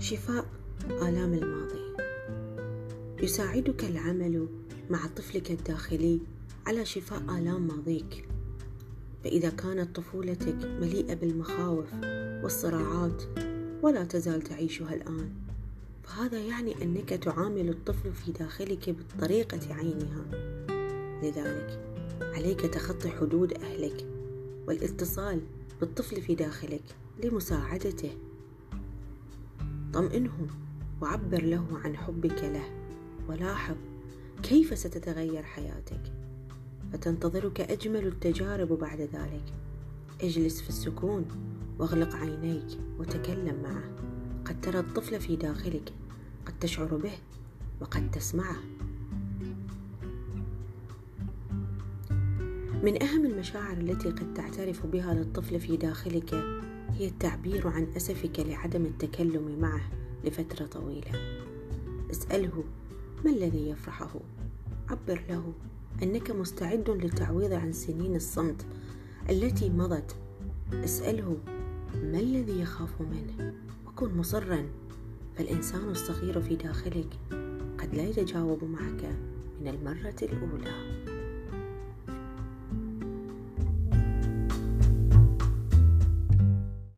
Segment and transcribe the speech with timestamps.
[0.00, 0.46] شفاء
[0.90, 1.96] آلام الماضي.
[3.22, 4.48] يساعدك العمل
[4.90, 6.20] مع طفلك الداخلي
[6.66, 8.28] على شفاء آلام ماضيك.
[9.24, 11.92] فإذا كانت طفولتك مليئة بالمخاوف
[12.42, 13.22] والصراعات
[13.82, 15.30] ولا تزال تعيشها الآن
[16.04, 20.24] فهذا يعني أنك تعامل الطفل في داخلك بالطريقة عينها.
[21.22, 21.80] لذلك
[22.22, 24.06] عليك تخطي حدود أهلك
[24.66, 25.40] والإتصال
[25.80, 26.84] بالطفل في داخلك
[27.24, 28.10] لمساعدته.
[29.92, 30.46] طمئنه
[31.02, 32.64] وعبر له عن حبك له.
[33.28, 33.76] ولاحظ
[34.42, 36.12] كيف ستتغير حياتك.
[36.92, 39.54] فتنتظرك أجمل التجارب بعد ذلك.
[40.22, 41.24] اجلس في السكون
[41.78, 43.96] واغلق عينيك وتكلم معه.
[44.44, 45.92] قد ترى الطفل في داخلك
[46.46, 47.12] قد تشعر به
[47.80, 48.56] وقد تسمعه.
[52.82, 56.34] من أهم المشاعر التي قد تعترف بها للطفل في داخلك
[56.90, 59.90] هي التعبير عن أسفك لعدم التكلم معه
[60.24, 61.10] لفترة طويلة.
[62.10, 62.64] اسأله
[63.24, 64.20] ما الذي يفرحه؟
[64.88, 65.52] عبر له
[66.02, 68.66] أنك مستعد للتعويض عن سنين الصمت
[69.30, 70.16] التي مضت.
[70.72, 71.36] اسأله
[72.02, 73.54] ما الذي يخاف منه؟
[73.86, 74.66] وكن مصرا
[75.36, 77.18] فالإنسان الصغير في داخلك
[77.78, 79.16] قد لا يتجاوب معك
[79.60, 81.09] من المرة الأولى.